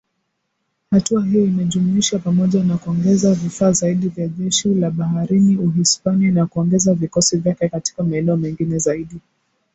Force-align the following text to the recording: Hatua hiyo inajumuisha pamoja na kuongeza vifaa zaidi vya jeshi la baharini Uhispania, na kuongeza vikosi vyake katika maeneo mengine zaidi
Hatua 0.91 1.25
hiyo 1.25 1.43
inajumuisha 1.45 2.19
pamoja 2.19 2.63
na 2.63 2.77
kuongeza 2.77 3.33
vifaa 3.33 3.71
zaidi 3.71 4.07
vya 4.09 4.27
jeshi 4.27 4.69
la 4.73 4.91
baharini 4.91 5.57
Uhispania, 5.57 6.31
na 6.31 6.45
kuongeza 6.45 6.93
vikosi 6.93 7.37
vyake 7.37 7.69
katika 7.69 8.03
maeneo 8.03 8.37
mengine 8.37 8.77
zaidi 8.77 9.19